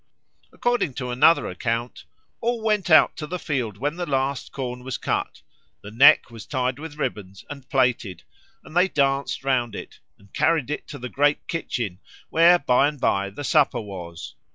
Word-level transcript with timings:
According 0.51 0.95
to 0.95 1.11
another 1.11 1.45
account, 1.47 2.05
"all 2.39 2.63
went 2.63 2.89
out 2.89 3.15
to 3.17 3.27
the 3.27 3.37
field 3.37 3.77
when 3.77 3.97
the 3.97 4.07
last 4.07 4.51
corn 4.51 4.83
was 4.83 4.97
cut, 4.97 5.43
the 5.83 5.91
'neck' 5.91 6.31
was 6.31 6.47
tied 6.47 6.79
with 6.79 6.95
ribbons 6.97 7.45
and 7.51 7.69
plaited, 7.69 8.23
and 8.63 8.75
they 8.75 8.87
danced 8.87 9.43
round 9.43 9.75
it, 9.75 9.99
and 10.17 10.33
carried 10.33 10.71
it 10.71 10.87
to 10.87 10.97
the 10.97 11.07
great 11.07 11.45
kitchen, 11.47 11.99
where 12.31 12.57
by 12.57 12.87
and 12.87 12.99
by 12.99 13.29
the 13.29 13.43
supper 13.43 13.79
was. 13.79 14.33